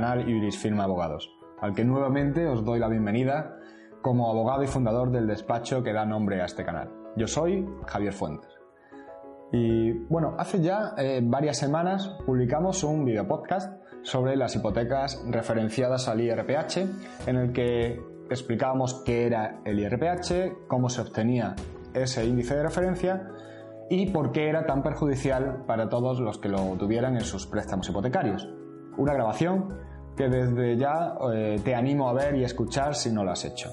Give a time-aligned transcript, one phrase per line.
[0.00, 3.58] Canal Iris Firma Abogados, al que nuevamente os doy la bienvenida
[4.00, 6.90] como abogado y fundador del despacho que da nombre a este canal.
[7.16, 8.48] Yo soy Javier Fuentes.
[9.52, 16.08] Y bueno, hace ya eh, varias semanas publicamos un video podcast sobre las hipotecas referenciadas
[16.08, 16.78] al IRPH,
[17.26, 21.56] en el que explicábamos qué era el IRPH, cómo se obtenía
[21.92, 23.28] ese índice de referencia
[23.90, 27.86] y por qué era tan perjudicial para todos los que lo tuvieran en sus préstamos
[27.90, 28.48] hipotecarios.
[28.96, 29.89] Una grabación
[30.20, 33.70] que desde ya eh, te animo a ver y escuchar si no lo has hecho.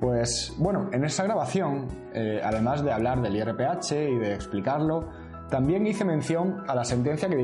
[0.00, 5.10] Pues bueno, en esa grabación, eh, además de hablar del IRPH y de explicarlo,
[5.50, 7.36] también hice mención a la sentencia que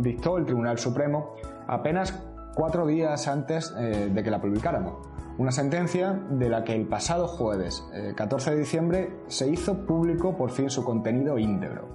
[0.00, 1.34] dictó el Tribunal Supremo
[1.66, 2.12] apenas
[2.54, 5.08] cuatro días antes eh, de que la publicáramos.
[5.38, 7.84] Una sentencia de la que el pasado jueves,
[8.16, 11.88] 14 de diciembre, se hizo público por fin su contenido íntegro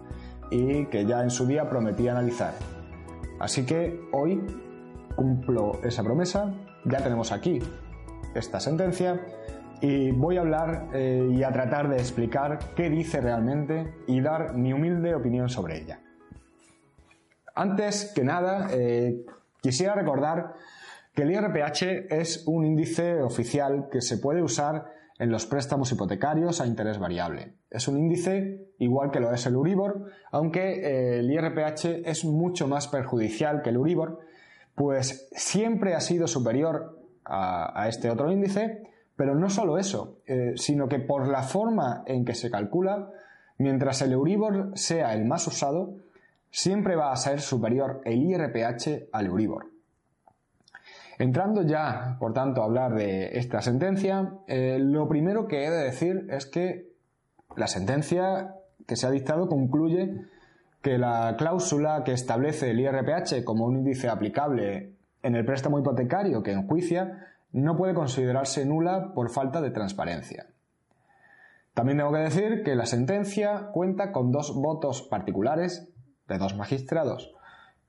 [0.52, 2.54] y que ya en su día prometí analizar.
[3.40, 4.44] Así que hoy
[5.22, 6.52] cumplo esa promesa,
[6.84, 7.60] ya tenemos aquí
[8.34, 9.22] esta sentencia
[9.80, 14.56] y voy a hablar eh, y a tratar de explicar qué dice realmente y dar
[14.56, 16.00] mi humilde opinión sobre ella.
[17.54, 19.24] Antes que nada, eh,
[19.62, 20.54] quisiera recordar
[21.14, 24.86] que el IRPH es un índice oficial que se puede usar
[25.20, 27.54] en los préstamos hipotecarios a interés variable.
[27.70, 32.68] Es un índice igual que lo es el Euribor, aunque eh, el IRPH es mucho
[32.68, 34.31] más perjudicial que el Euribor,
[34.76, 38.84] pues siempre ha sido superior a, este otro índice,
[39.16, 43.10] pero no solo eso, eh, sino que por la forma en que se calcula,
[43.58, 45.96] mientras el Euribor sea el más usado,
[46.50, 49.68] siempre va a ser superior el IRPH al Euribor.
[51.20, 55.84] Entrando ya, por tanto, a hablar de esta sentencia, eh, lo primero que he de
[55.84, 56.90] decir es que
[57.56, 58.56] la sentencia
[58.88, 60.26] que se ha dictado concluye
[60.82, 66.44] que la cláusula que establece el IRPH como un índice aplicable en el préstamo hipotecario
[66.44, 70.48] que enjuicia no puede considerarse nula por falta de transparencia.
[71.74, 75.90] También tengo que decir que la sentencia cuenta con dos votos particulares
[76.28, 77.34] de dos magistrados,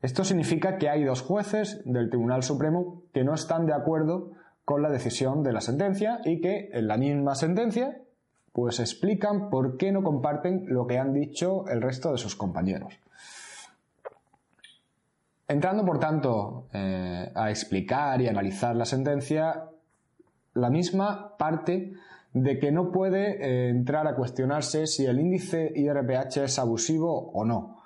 [0.02, 4.32] esto significa que hay dos jueces del Tribunal Supremo que no están de acuerdo
[4.64, 8.02] con la decisión de la sentencia y que en la misma sentencia
[8.52, 12.94] pues explican por qué no comparten lo que han dicho el resto de sus compañeros.
[15.48, 19.64] Entrando, por tanto, eh, a explicar y analizar la sentencia,
[20.54, 21.92] la misma parte
[22.32, 27.44] de que no puede eh, entrar a cuestionarse si el índice IRPH es abusivo o
[27.44, 27.82] no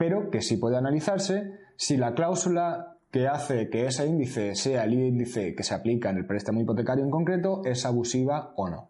[0.00, 4.94] pero que sí puede analizarse si la cláusula que hace que ese índice sea el
[4.94, 8.89] índice que se aplica en el préstamo hipotecario en concreto es abusiva o no.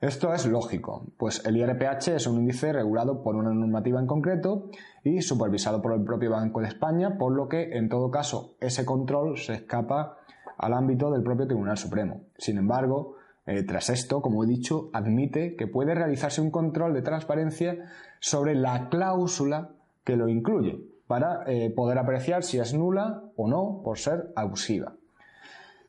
[0.00, 4.70] Esto es lógico, pues el IRPH es un índice regulado por una normativa en concreto
[5.02, 8.84] y supervisado por el propio Banco de España, por lo que en todo caso ese
[8.84, 10.18] control se escapa
[10.56, 12.20] al ámbito del propio Tribunal Supremo.
[12.36, 17.02] Sin embargo, eh, tras esto, como he dicho, admite que puede realizarse un control de
[17.02, 17.76] transparencia
[18.20, 19.70] sobre la cláusula
[20.04, 24.94] que lo incluye para eh, poder apreciar si es nula o no por ser abusiva.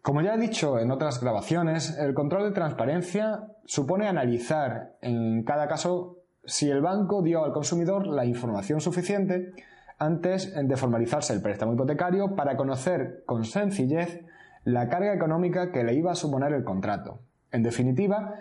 [0.01, 5.67] Como ya he dicho en otras grabaciones, el control de transparencia supone analizar en cada
[5.67, 9.51] caso si el banco dio al consumidor la información suficiente
[9.97, 14.21] antes de formalizarse el préstamo hipotecario para conocer con sencillez
[14.63, 17.19] la carga económica que le iba a suponer el contrato.
[17.51, 18.35] En definitiva,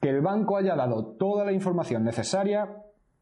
[0.00, 2.68] que el banco haya dado toda la información necesaria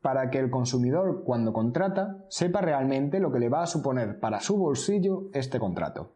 [0.02, 4.40] para que el consumidor cuando contrata sepa realmente lo que le va a suponer para
[4.40, 6.12] su bolsillo este contrato.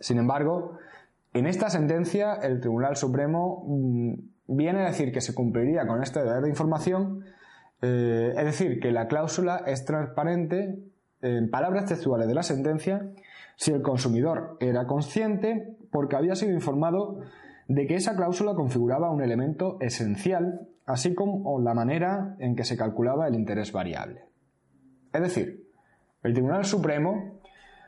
[0.00, 0.78] Sin embargo,
[1.32, 4.14] en esta sentencia el Tribunal Supremo mm,
[4.48, 7.24] viene a decir que se cumpliría con este deber de información,
[7.82, 10.78] eh, es decir, que la cláusula es transparente,
[11.22, 13.10] en palabras textuales de la sentencia,
[13.56, 17.20] si el consumidor era consciente porque había sido informado
[17.68, 22.76] de que esa cláusula configuraba un elemento esencial así como la manera en que se
[22.76, 24.24] calculaba el interés variable.
[25.12, 25.66] Es decir,
[26.22, 27.35] el Tribunal Supremo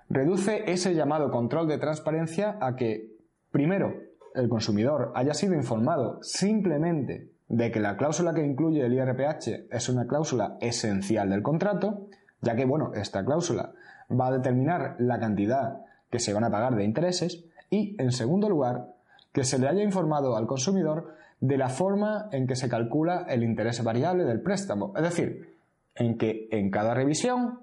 [0.09, 3.17] reduce ese llamado control de transparencia a que,
[3.51, 3.95] primero,
[4.35, 9.89] el consumidor haya sido informado simplemente de que la cláusula que incluye el IRPH es
[9.89, 12.07] una cláusula esencial del contrato,
[12.41, 13.73] ya que, bueno, esta cláusula
[14.11, 18.49] va a determinar la cantidad que se van a pagar de intereses y, en segundo
[18.49, 18.95] lugar,
[19.33, 23.43] que se le haya informado al consumidor de la forma en que se calcula el
[23.43, 25.57] interés variable del préstamo, es decir,
[25.95, 27.61] en que en cada revisión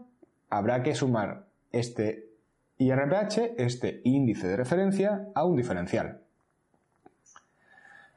[0.50, 2.25] habrá que sumar este
[2.77, 6.22] IRPH, este índice de referencia, a un diferencial.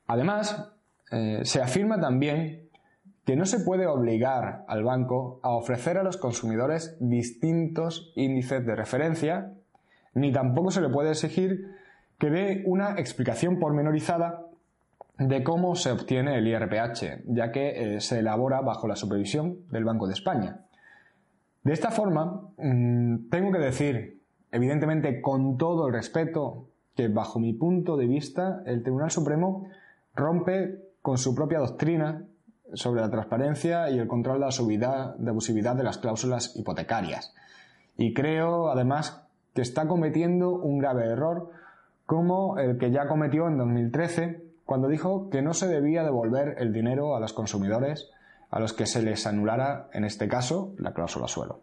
[0.07, 0.73] Además,
[1.11, 2.69] eh, se afirma también
[3.25, 8.75] que no se puede obligar al banco a ofrecer a los consumidores distintos índices de
[8.75, 9.53] referencia,
[10.15, 11.77] ni tampoco se le puede exigir
[12.19, 14.47] que dé una explicación pormenorizada
[15.19, 19.85] de cómo se obtiene el IRPH, ya que eh, se elabora bajo la supervisión del
[19.85, 20.61] Banco de España.
[21.65, 24.18] De esta forma, mm, tengo que decir,
[24.53, 29.69] evidentemente con todo el respeto, que bajo mi punto de vista el Tribunal Supremo
[30.15, 32.25] rompe con su propia doctrina
[32.75, 34.47] sobre la transparencia y el control de
[34.79, 37.35] la de abusividad de las cláusulas hipotecarias.
[37.97, 39.23] Y creo, además,
[39.55, 41.51] que está cometiendo un grave error
[42.07, 46.73] como el que ya cometió en 2013 cuando dijo que no se debía devolver el
[46.73, 48.11] dinero a los consumidores
[48.51, 51.61] a los que se les anulara, en este caso, la cláusula suelo.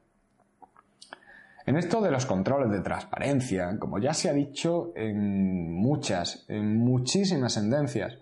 [1.66, 6.78] En esto de los controles de transparencia, como ya se ha dicho en muchas, en
[6.78, 8.20] muchísimas sentencias,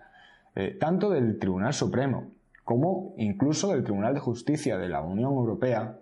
[0.55, 2.31] eh, tanto del Tribunal Supremo
[2.63, 5.99] como incluso del Tribunal de Justicia de la Unión Europea,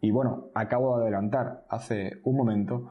[0.00, 2.90] y bueno, acabo de adelantar hace un momento,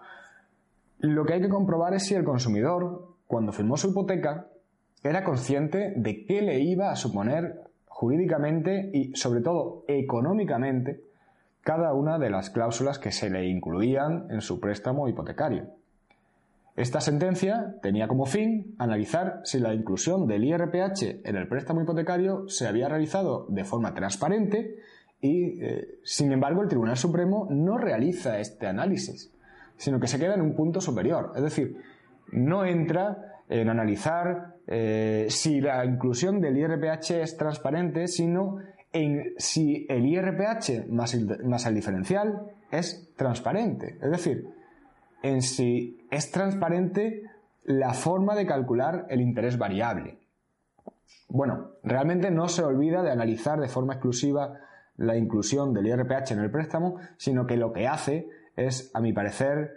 [0.99, 4.47] lo que hay que comprobar es si el consumidor, cuando firmó su hipoteca,
[5.03, 11.08] era consciente de qué le iba a suponer jurídicamente y sobre todo económicamente
[11.69, 15.67] cada una de las cláusulas que se le incluían en su préstamo hipotecario.
[16.75, 22.49] Esta sentencia tenía como fin analizar si la inclusión del IRPH en el préstamo hipotecario
[22.49, 24.77] se había realizado de forma transparente
[25.21, 29.31] y, eh, sin embargo, el Tribunal Supremo no realiza este análisis,
[29.77, 31.33] sino que se queda en un punto superior.
[31.35, 31.77] Es decir,
[32.31, 38.57] no entra en analizar eh, si la inclusión del IRPH es transparente, sino
[38.91, 43.97] en si el IRPH más más el diferencial es transparente.
[44.01, 44.49] Es decir,
[45.21, 47.23] en si es transparente
[47.63, 50.17] la forma de calcular el interés variable.
[51.27, 54.59] Bueno, realmente no se olvida de analizar de forma exclusiva
[54.97, 59.13] la inclusión del IRPH en el préstamo, sino que lo que hace es, a mi
[59.13, 59.71] parecer,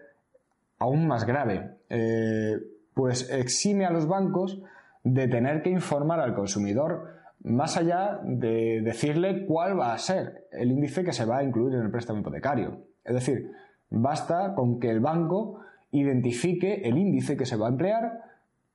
[0.79, 2.59] aún más grave, eh,
[2.95, 4.61] pues exime a los bancos
[5.05, 10.71] de tener que informar al consumidor más allá de decirle cuál va a ser el
[10.71, 12.87] índice que se va a incluir en el préstamo hipotecario.
[13.05, 13.51] Es decir,
[13.95, 15.61] Basta con que el banco
[15.91, 18.23] identifique el índice que se va a emplear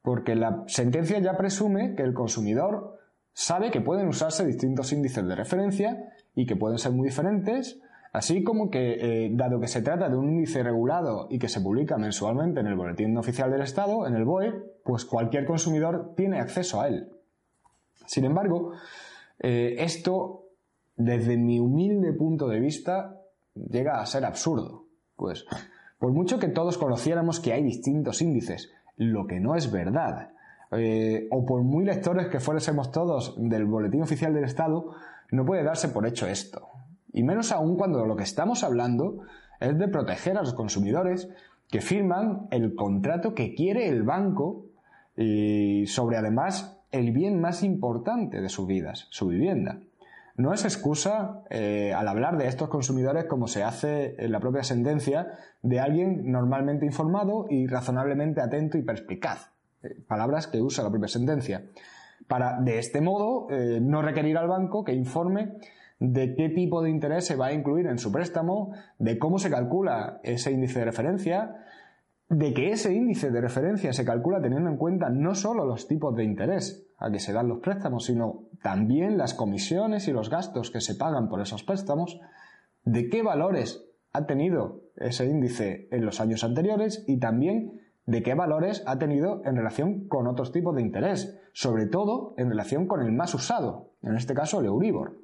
[0.03, 2.99] porque la sentencia ya presume que el consumidor
[3.33, 7.81] sabe que pueden usarse distintos índices de referencia y que pueden ser muy diferentes,
[8.13, 11.61] así como que, eh, dado que se trata de un índice regulado y que se
[11.61, 14.53] publica mensualmente en el Boletín Oficial del Estado, en el BOE,
[14.83, 17.09] pues cualquier consumidor tiene acceso a él.
[18.07, 18.71] Sin embargo,
[19.39, 20.45] eh, esto,
[20.95, 23.21] desde mi humilde punto de vista,
[23.53, 24.85] llega a ser absurdo.
[25.15, 25.45] Pues,
[25.99, 30.31] por mucho que todos conociéramos que hay distintos índices, lo que no es verdad,
[30.71, 34.91] eh, o por muy lectores que fuésemos todos del Boletín Oficial del Estado,
[35.31, 36.67] no puede darse por hecho esto.
[37.11, 39.19] Y menos aún cuando lo que estamos hablando
[39.59, 41.29] es de proteger a los consumidores
[41.69, 44.65] que firman el contrato que quiere el banco
[45.15, 49.79] y sobre además el bien más importante de sus vidas, su vivienda.
[50.37, 54.63] No es excusa eh, al hablar de estos consumidores como se hace en la propia
[54.63, 55.31] sentencia
[55.63, 59.51] de alguien normalmente informado y razonablemente atento y perspicaz.
[59.81, 61.65] Eh, palabras que usa la propia sentencia.
[62.27, 65.55] Para, de este modo, eh, no requerir al banco que informe
[65.99, 69.49] de qué tipo de interés se va a incluir en su préstamo, de cómo se
[69.49, 71.55] calcula ese índice de referencia,
[72.29, 76.15] de que ese índice de referencia se calcula teniendo en cuenta no solo los tipos
[76.15, 80.71] de interés a que se dan los préstamos, sino también las comisiones y los gastos
[80.71, 82.19] que se pagan por esos préstamos,
[82.83, 88.33] de qué valores ha tenido ese índice en los años anteriores y también de qué
[88.33, 93.01] valores ha tenido en relación con otros tipos de interés, sobre todo en relación con
[93.01, 95.19] el más usado, en este caso el Euribor.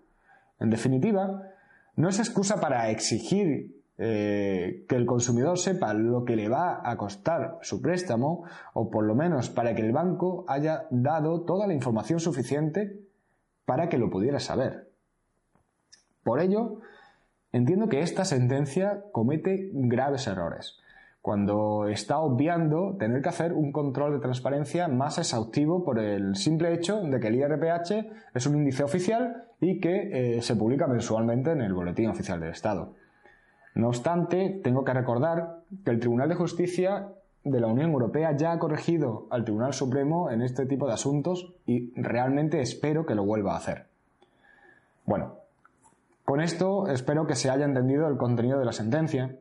[0.60, 1.50] En definitiva,
[1.96, 6.98] no es excusa para exigir eh, que el consumidor sepa lo que le va a
[6.98, 11.76] costar su préstamo o por lo menos para que el banco haya dado toda la
[11.76, 13.00] información suficiente
[13.66, 14.90] para que lo pudiera saber.
[16.24, 16.80] Por ello,
[17.52, 20.80] entiendo que esta sentencia comete graves errores,
[21.22, 26.74] cuando está obviando tener que hacer un control de transparencia más exhaustivo por el simple
[26.74, 31.52] hecho de que el IRPH es un índice oficial y que eh, se publica mensualmente
[31.52, 32.96] en el Boletín Oficial del Estado.
[33.76, 37.10] No obstante, tengo que recordar que el Tribunal de Justicia
[37.44, 41.54] de la Unión Europea ya ha corregido al Tribunal Supremo en este tipo de asuntos
[41.66, 43.88] y realmente espero que lo vuelva a hacer.
[45.06, 45.36] Bueno,
[46.24, 49.36] con esto espero que se haya entendido el contenido de la sentencia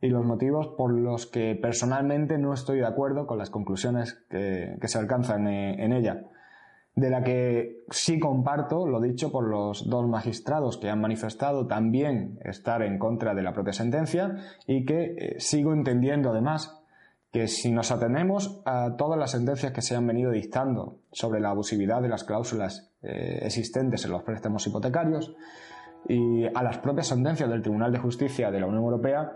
[0.00, 4.76] y los motivos por los que personalmente no estoy de acuerdo con las conclusiones que,
[4.82, 6.24] se alcanzan eh, en ella,
[6.98, 12.40] de la que sí comparto lo dicho por los dos magistrados que han manifestado también
[12.44, 14.36] estar en contra de la propia sentencia
[14.66, 16.82] y que eh, sigo entendiendo además
[17.30, 21.50] que si nos atenemos a todas las sentencias que se han venido dictando sobre la
[21.50, 25.36] abusividad de las cláusulas eh, existentes en los préstamos hipotecarios
[26.08, 29.32] y a las propias sentencias del Tribunal de Justicia de la Unión Europea,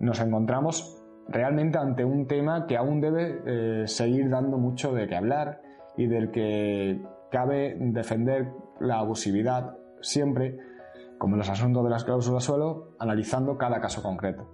[0.00, 5.16] nos encontramos realmente ante un tema que aún debe eh, seguir dando mucho de qué
[5.16, 5.65] hablar
[5.96, 10.58] y del que cabe defender la abusividad siempre,
[11.18, 14.48] como en los asuntos de las cláusulas suelo, analizando cada caso concreto.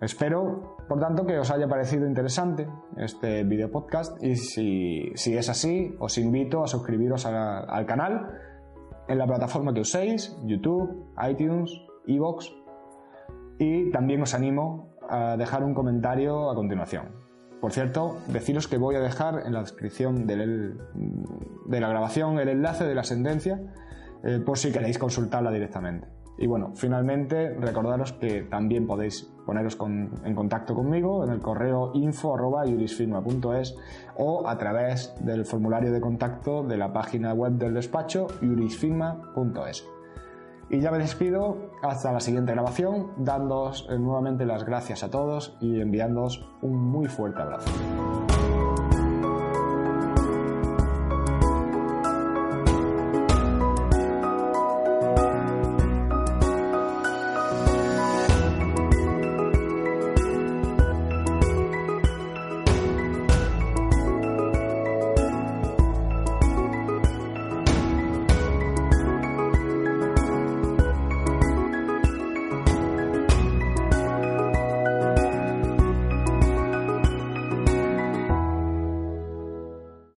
[0.00, 5.94] Espero, por tanto, que os haya parecido interesante este video podcast y si, es así,
[5.98, 8.28] os invito a suscribiros al canal
[9.08, 11.70] en la plataforma que uséis, YouTube, iTunes,
[12.06, 12.52] Evox
[13.58, 17.23] y también os animo a dejar un comentario a continuación.
[17.64, 22.84] Por cierto, deciros que voy a dejar en la descripción de la grabación el enlace
[22.84, 23.58] de la sentencia
[24.22, 26.06] eh, por si queréis consultarla directamente.
[26.36, 33.76] Y bueno, finalmente recordaros que también podéis poneros en contacto conmigo en el correo info.jurisfirma.es
[34.18, 39.86] o a través del formulario de contacto de la página web del despacho jurisfirma.es.
[40.70, 45.56] Y ya me despido hasta la siguiente grabación, dándoos eh, nuevamente las gracias a todos
[45.60, 47.70] y enviándoos un muy fuerte abrazo.